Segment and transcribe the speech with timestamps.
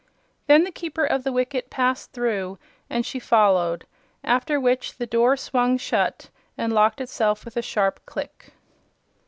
[0.47, 2.57] Then the Keeper of the Wicket passed through
[2.89, 3.85] and she followed,
[4.23, 8.51] after which the door swung shut and locked itself with a sharp click.